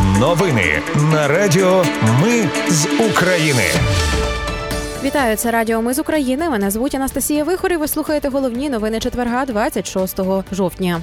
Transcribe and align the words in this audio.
Новини 0.00 0.82
на 1.12 1.28
Радіо 1.28 1.84
Ми 2.22 2.48
з 2.68 2.86
України. 3.10 3.62
Вітаю, 5.04 5.36
це 5.36 5.50
Радіо 5.50 5.82
Ми 5.82 5.94
з 5.94 5.98
України. 5.98 6.50
Мене 6.50 6.70
звуть 6.70 6.94
Анастасія 6.94 7.44
Вихор 7.44 7.72
і 7.72 7.76
Ви 7.76 7.88
слухаєте 7.88 8.28
головні 8.28 8.70
новини 8.70 9.00
четверга, 9.00 9.46
26 9.46 10.20
жовтня. 10.52 11.00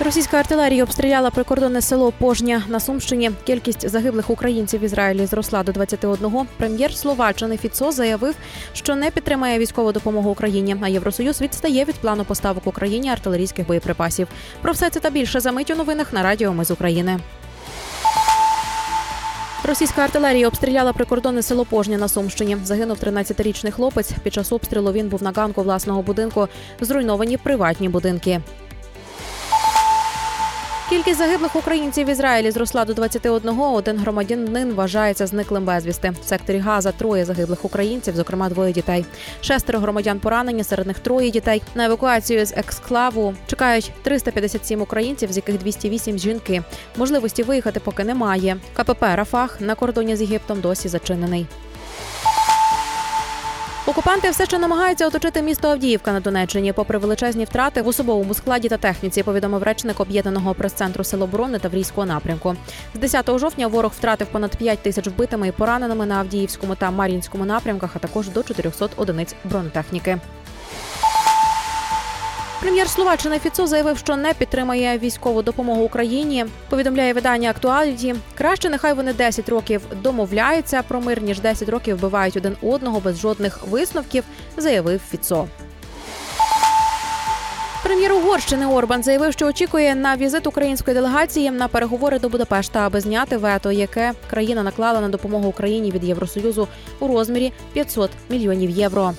Російська 0.00 0.36
артилерія 0.36 0.82
обстріляла 0.82 1.30
прикордонне 1.30 1.82
село 1.82 2.12
Пожня 2.18 2.62
на 2.68 2.80
Сумщині. 2.80 3.30
Кількість 3.44 3.88
загиблих 3.88 4.30
українців 4.30 4.80
в 4.80 4.84
Ізраїлі 4.84 5.26
зросла 5.26 5.62
до 5.62 5.72
21. 5.72 6.46
Прем'єр 6.56 6.94
Словаччини 6.94 7.56
Фіцо 7.56 7.92
заявив, 7.92 8.34
що 8.72 8.96
не 8.96 9.10
підтримає 9.10 9.58
військову 9.58 9.92
допомогу 9.92 10.30
Україні. 10.30 10.76
А 10.80 10.88
Євросоюз 10.88 11.40
відстає 11.40 11.84
від 11.84 11.94
плану 11.94 12.24
поставок 12.24 12.66
Україні 12.66 13.10
артилерійських 13.10 13.66
боєприпасів. 13.66 14.28
Про 14.62 14.72
все 14.72 14.90
це 14.90 15.00
та 15.00 15.10
більше 15.10 15.40
за 15.40 15.52
мить 15.52 15.70
у 15.70 15.74
новинах 15.76 16.12
на 16.12 16.22
Радіо 16.22 16.52
Ми 16.52 16.64
з 16.64 16.70
України. 16.70 17.18
Російська 19.64 20.02
артилерія 20.02 20.48
обстріляла 20.48 20.92
прикордонне 20.92 21.42
село 21.42 21.64
Пожня 21.64 21.98
на 21.98 22.08
Сумщині. 22.08 22.56
Загинув 22.64 22.96
13-річний 22.96 23.70
хлопець. 23.70 24.10
Під 24.22 24.34
час 24.34 24.52
обстрілу 24.52 24.92
він 24.92 25.08
був 25.08 25.22
на 25.22 25.30
ганку 25.30 25.62
власного 25.62 26.02
будинку. 26.02 26.48
Зруйновані 26.80 27.36
приватні 27.36 27.88
будинки. 27.88 28.40
Кількість 30.88 31.18
загиблих 31.18 31.56
українців 31.56 32.06
в 32.06 32.10
Ізраїлі 32.10 32.50
зросла 32.50 32.84
до 32.84 32.94
21. 32.94 33.60
Один 33.60 33.98
громадянин 33.98 34.74
вважається 34.74 35.26
зниклим 35.26 35.64
безвісти. 35.64 36.12
В 36.22 36.28
секторі 36.28 36.58
Газа 36.58 36.92
троє 36.92 37.24
загиблих 37.24 37.64
українців, 37.64 38.16
зокрема 38.16 38.48
двоє 38.48 38.72
дітей. 38.72 39.04
Шестеро 39.40 39.78
громадян 39.78 40.20
поранені, 40.20 40.64
серед 40.64 40.86
них 40.86 40.98
троє 40.98 41.30
дітей. 41.30 41.62
На 41.74 41.84
евакуацію 41.84 42.46
з 42.46 42.52
ексклаву 42.52 43.34
чекають 43.46 43.92
357 44.02 44.82
українців, 44.82 45.32
з 45.32 45.36
яких 45.36 45.58
208– 45.58 46.18
жінки. 46.18 46.62
Можливості 46.96 47.42
виїхати 47.42 47.80
поки 47.80 48.04
немає. 48.04 48.56
КПП 48.76 49.02
Рафах 49.02 49.60
на 49.60 49.74
кордоні 49.74 50.16
з 50.16 50.20
Єгиптом 50.20 50.60
досі 50.60 50.88
зачинений. 50.88 51.46
Окупанти 53.88 54.30
все 54.30 54.46
ще 54.46 54.58
намагаються 54.58 55.06
оточити 55.06 55.42
місто 55.42 55.68
Авдіївка 55.68 56.12
на 56.12 56.20
Донеччині, 56.20 56.72
попри 56.72 56.98
величезні 56.98 57.44
втрати 57.44 57.82
в 57.82 57.88
особовому 57.88 58.34
складі 58.34 58.68
та 58.68 58.76
техніці. 58.76 59.22
Повідомив 59.22 59.62
речник 59.62 60.00
об'єднаного 60.00 60.54
прес-центру 60.54 61.04
Сил 61.04 61.22
оборони 61.22 61.58
Таврійського 61.58 62.06
напрямку. 62.06 62.56
З 62.94 62.98
10 62.98 63.38
жовтня 63.38 63.66
ворог 63.66 63.92
втратив 63.96 64.26
понад 64.26 64.56
5 64.56 64.78
тисяч 64.78 65.06
вбитими 65.06 65.48
і 65.48 65.52
пораненими 65.52 66.06
на 66.06 66.14
Авдіївському 66.14 66.74
та 66.74 66.90
Мар'їнському 66.90 67.44
напрямках, 67.44 67.90
а 67.96 67.98
також 67.98 68.28
до 68.28 68.42
400 68.42 68.88
одиниць 68.96 69.34
бронетехніки. 69.44 70.18
Прем'єр 72.68 72.88
Словаччини 72.88 73.38
Фіцо 73.38 73.66
заявив, 73.66 73.98
що 73.98 74.16
не 74.16 74.34
підтримає 74.34 74.98
військову 74.98 75.42
допомогу 75.42 75.82
Україні. 75.82 76.46
Повідомляє 76.70 77.12
видання 77.12 77.50
Актуаліті. 77.50 78.14
Краще 78.34 78.70
нехай 78.70 78.92
вони 78.92 79.12
10 79.12 79.48
років 79.48 79.82
домовляються 80.02 80.82
про 80.82 81.00
мир, 81.00 81.22
ніж 81.22 81.40
10 81.40 81.68
років 81.68 81.96
вбивають 81.96 82.36
один 82.36 82.56
одного 82.62 83.00
без 83.00 83.18
жодних 83.18 83.66
висновків, 83.68 84.24
заявив 84.56 85.00
Фіцо. 85.10 85.46
Прем'єр 87.82 88.12
Угорщини 88.12 88.66
Орбан 88.66 89.02
заявив, 89.02 89.32
що 89.32 89.46
очікує 89.46 89.94
на 89.94 90.16
візит 90.16 90.46
української 90.46 90.94
делегації 90.94 91.50
на 91.50 91.68
переговори 91.68 92.18
до 92.18 92.28
Будапешта, 92.28 92.86
аби 92.86 93.00
зняти 93.00 93.36
вето, 93.36 93.72
яке 93.72 94.12
країна 94.30 94.62
наклала 94.62 95.00
на 95.00 95.08
допомогу 95.08 95.48
Україні 95.48 95.90
від 95.90 96.04
Євросоюзу 96.04 96.68
у 97.00 97.06
розмірі 97.06 97.52
500 97.72 98.10
мільйонів 98.30 98.70
євро. 98.70 99.14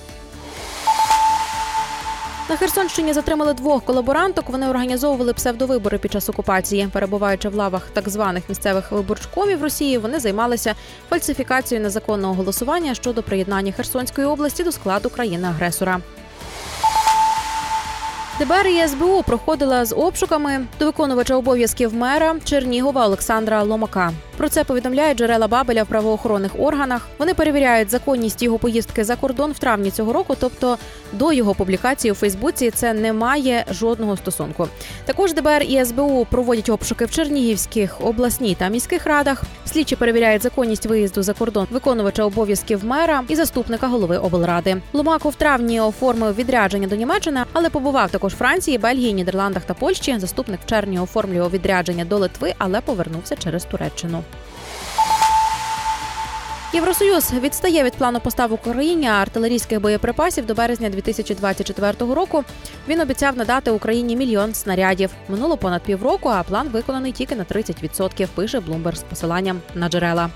На 2.50 2.56
Херсонщині 2.56 3.12
затримали 3.12 3.54
двох 3.54 3.84
колаборанток. 3.84 4.50
Вони 4.50 4.68
організовували 4.68 5.32
псевдовибори 5.32 5.98
під 5.98 6.12
час 6.12 6.28
окупації. 6.28 6.88
Перебуваючи 6.92 7.48
в 7.48 7.54
лавах 7.54 7.88
так 7.92 8.08
званих 8.08 8.48
місцевих 8.48 8.92
виборчкомів 8.92 9.62
Росії, 9.62 9.98
вони 9.98 10.20
займалися 10.20 10.74
фальсифікацією 11.10 11.84
незаконного 11.84 12.34
голосування 12.34 12.94
щодо 12.94 13.22
приєднання 13.22 13.72
Херсонської 13.72 14.26
області 14.26 14.64
до 14.64 14.72
складу 14.72 15.10
країни-агресора. 15.10 16.00
ДБР 18.38 18.66
і 18.66 18.88
СБУ 18.88 19.22
проходила 19.22 19.84
з 19.84 19.94
обшуками 19.94 20.66
до 20.78 20.86
виконувача 20.86 21.34
обов'язків 21.34 21.94
мера 21.94 22.36
Чернігова 22.44 23.06
Олександра 23.06 23.62
Ломака. 23.62 24.12
Про 24.40 24.48
це 24.48 24.64
повідомляють 24.64 25.18
джерела 25.18 25.48
Бабеля 25.48 25.82
в 25.82 25.86
правоохоронних 25.86 26.60
органах. 26.60 27.08
Вони 27.18 27.34
перевіряють 27.34 27.90
законність 27.90 28.42
його 28.42 28.58
поїздки 28.58 29.04
за 29.04 29.16
кордон 29.16 29.52
в 29.52 29.58
травні 29.58 29.90
цього 29.90 30.12
року, 30.12 30.36
тобто 30.40 30.78
до 31.12 31.32
його 31.32 31.54
публікації 31.54 32.12
у 32.12 32.14
Фейсбуці 32.14 32.70
це 32.70 32.92
не 32.92 33.12
має 33.12 33.64
жодного 33.70 34.16
стосунку. 34.16 34.68
Також 35.04 35.34
ДБР 35.34 35.62
і 35.62 35.84
СБУ 35.84 36.26
проводять 36.30 36.68
обшуки 36.68 37.04
в 37.04 37.10
Чернігівських 37.10 38.06
обласній 38.06 38.54
та 38.54 38.68
міських 38.68 39.06
радах. 39.06 39.42
Слідчі 39.66 39.96
перевіряють 39.96 40.42
законність 40.42 40.86
виїзду 40.86 41.22
за 41.22 41.32
кордон 41.32 41.66
виконувача 41.70 42.24
обов'язків 42.24 42.84
мера 42.84 43.22
і 43.28 43.36
заступника 43.36 43.86
голови 43.86 44.18
облради. 44.18 44.76
Ломако 44.92 45.28
в 45.28 45.34
травні 45.34 45.80
оформив 45.80 46.34
відрядження 46.34 46.88
до 46.88 46.96
Німеччини, 46.96 47.40
але 47.52 47.70
побував 47.70 48.10
також 48.10 48.34
Франції, 48.34 48.78
Бельгії, 48.78 49.12
Нідерландах 49.12 49.64
та 49.64 49.74
Польщі. 49.74 50.18
Заступник 50.18 50.60
в 50.66 50.68
червні 50.68 50.98
оформлював 50.98 51.50
відрядження 51.50 52.04
до 52.04 52.18
Литви, 52.18 52.54
але 52.58 52.80
повернувся 52.80 53.36
через 53.36 53.64
Туреччину. 53.64 54.24
Євросоюз 56.72 57.32
відстає 57.32 57.84
від 57.84 57.92
плану 57.92 58.20
поставок 58.20 58.66
Україні 58.66 59.08
артилерійських 59.08 59.80
боєприпасів 59.80 60.46
до 60.46 60.54
березня 60.54 60.90
2024 60.90 62.14
року. 62.14 62.44
Він 62.88 63.00
обіцяв 63.00 63.36
надати 63.36 63.70
Україні 63.70 64.16
мільйон 64.16 64.54
снарядів. 64.54 65.10
Минуло 65.28 65.56
понад 65.56 65.82
півроку, 65.82 66.28
а 66.28 66.42
план 66.42 66.68
виконаний 66.68 67.12
тільки 67.12 67.36
на 67.36 67.44
30%, 67.44 68.28
Пише 68.34 68.60
Блумберг 68.60 68.96
з 68.96 69.02
посиланням 69.02 69.60
на 69.74 69.88
джерела. 69.88 70.30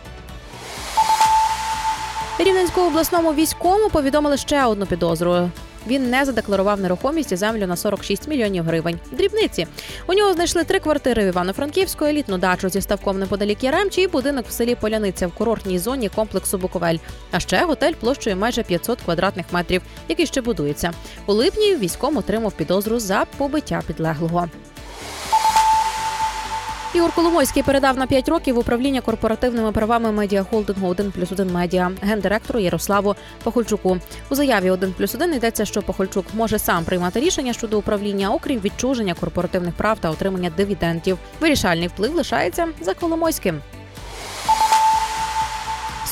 Рівненському 2.39 2.87
обласному 2.87 3.35
війському 3.35 3.91
повідомили 3.91 4.37
ще 4.37 4.65
одну 4.65 4.87
підозру. 4.87 5.51
Він 5.87 6.11
не 6.11 6.25
задекларував 6.25 6.81
нерухомість 6.81 7.33
і 7.33 7.37
землю 7.37 7.67
на 7.67 7.77
46 7.77 8.29
мільйонів 8.29 8.65
гривень. 8.65 8.99
Дрібниці 9.13 9.67
у 10.07 10.15
нього 10.15 10.33
знайшли 10.33 10.65
три 10.65 10.79
квартири 10.79 11.25
в 11.25 11.27
Івано-Франківську, 11.27 12.05
елітну 12.05 12.39
дачу 12.39 12.69
зі 12.69 12.81
ставком 12.81 13.19
неподалік 13.19 13.65
Яремчі 13.65 14.03
і 14.03 14.07
будинок 14.07 14.47
в 14.49 14.53
селі 14.53 14.75
Поляниця 14.75 15.27
в 15.27 15.33
курортній 15.33 15.79
зоні 15.79 16.09
комплексу 16.09 16.59
Буковель. 16.59 16.99
А 17.31 17.41
ще 17.41 17.65
готель 17.65 17.93
площею 17.93 18.37
майже 18.37 18.63
500 18.63 19.01
квадратних 19.01 19.47
метрів, 19.53 19.83
який 20.09 20.27
ще 20.27 20.41
будується. 20.41 20.93
У 21.27 21.33
липні 21.33 21.77
військом 21.77 22.17
отримав 22.17 22.53
підозру 22.53 22.99
за 22.99 23.25
побиття 23.39 23.83
підлеглого. 23.87 24.49
Ігор 26.95 27.13
Коломойський 27.15 27.63
передав 27.63 27.97
на 27.99 28.07
5 28.07 28.29
років 28.29 28.59
управління 28.59 29.01
корпоративними 29.01 29.73
правами 29.73 30.13
медіахолдингу 30.13 30.89
1 30.89 31.13
плюс 31.13 31.33
1 31.33 31.53
медіа 31.53 31.91
гендиректору 32.03 32.61
Ярославу 32.61 33.15
Пахольчуку. 33.43 33.99
У 34.31 34.35
заяві 34.35 34.71
1 34.71 34.93
плюс 34.93 35.15
1 35.15 35.35
йдеться, 35.35 35.65
що 35.65 35.83
Похольчук 35.83 36.27
може 36.35 36.59
сам 36.59 36.85
приймати 36.85 37.21
рішення 37.21 37.53
щодо 37.53 37.79
управління, 37.79 38.31
окрім 38.31 38.61
відчуження 38.61 39.15
корпоративних 39.15 39.75
прав 39.75 39.99
та 39.99 40.11
отримання 40.11 40.51
дивідендів. 40.57 41.19
Вирішальний 41.41 41.89
вплив 41.89 42.15
лишається 42.15 42.69
за 42.81 42.95
Коломойським. 42.95 43.61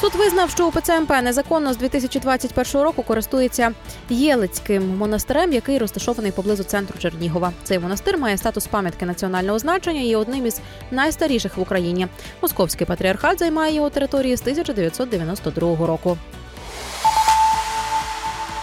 Суд 0.03 0.15
визнав, 0.15 0.51
що 0.51 0.69
УПЦ 0.69 1.01
МП 1.01 1.11
незаконно 1.23 1.73
з 1.73 1.77
2021 1.77 2.83
року 2.83 3.03
користується 3.03 3.73
Єлицьким 4.09 4.97
монастирем, 4.97 5.53
який 5.53 5.79
розташований 5.79 6.33
поблизу 6.33 6.65
центру 6.65 6.99
Чернігова. 6.99 7.53
Цей 7.65 7.79
монастир 7.79 8.19
має 8.19 8.39
статус 8.39 8.67
пам'ятки 8.67 9.07
національного 9.07 9.59
значення 9.59 10.01
і 10.01 10.07
є 10.07 10.17
одним 10.17 10.47
із 10.47 10.61
найстаріших 10.91 11.57
в 11.57 11.61
Україні. 11.61 12.07
Московський 12.43 12.87
патріархат 12.87 13.39
займає 13.39 13.75
його 13.75 13.91
території 13.91 14.37
з 14.37 14.41
1992 14.41 15.87
року. 15.87 16.19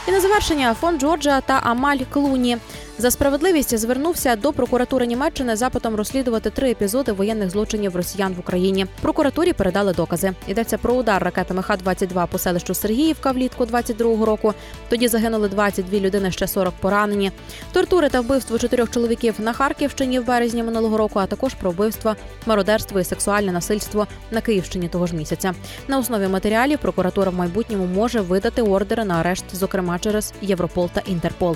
І 0.07 0.11
на 0.11 0.19
завершення 0.19 0.73
фонд 0.73 1.01
Джорджа 1.01 1.41
та 1.41 1.59
Амаль 1.63 1.99
Клуні 2.13 2.57
за 2.99 3.11
справедливість 3.11 3.77
звернувся 3.77 4.35
до 4.35 4.53
прокуратури 4.53 5.07
Німеччини 5.07 5.55
запитом 5.55 5.95
розслідувати 5.95 6.49
три 6.49 6.71
епізоди 6.71 7.11
воєнних 7.11 7.49
злочинів 7.49 7.95
росіян 7.95 8.33
в 8.33 8.39
Україні. 8.39 8.85
Прокуратурі 9.01 9.53
передали 9.53 9.93
докази. 9.93 10.31
Йдеться 10.47 10.77
про 10.77 10.93
удар 10.93 11.23
ракетами 11.23 11.63
Х-22 11.63 12.27
по 12.27 12.37
селищу 12.37 12.73
Сергіївка 12.73 13.31
влітку 13.31 13.63
22-го 13.63 14.25
року. 14.25 14.53
Тоді 14.89 15.07
загинули 15.07 15.49
22 15.49 15.99
людини, 15.99 16.31
ще 16.31 16.47
40 16.47 16.73
поранені. 16.73 17.31
Тортури 17.71 18.09
та 18.09 18.21
вбивство 18.21 18.59
чотирьох 18.59 18.91
чоловіків 18.91 19.35
на 19.37 19.53
Харківщині 19.53 20.19
в 20.19 20.25
березні 20.25 20.63
минулого 20.63 20.97
року, 20.97 21.19
а 21.19 21.25
також 21.25 21.53
про 21.53 21.71
вбивство, 21.71 22.15
мародерство 22.45 22.99
і 22.99 23.03
сексуальне 23.03 23.51
насильство 23.51 24.07
на 24.31 24.41
Київщині 24.41 24.87
того 24.87 25.07
ж 25.07 25.15
місяця. 25.15 25.53
На 25.87 25.99
основі 25.99 26.27
матеріалів 26.27 26.79
прокуратура 26.79 27.31
в 27.31 27.35
майбутньому 27.35 27.85
може 27.85 28.21
видати 28.21 28.61
ордери 28.61 29.05
на 29.05 29.15
арешт, 29.15 29.45
зокрема 29.53 29.99
через 29.99 30.33
Європол 30.41 30.89
та 30.93 31.01
Інтерпол. 31.05 31.55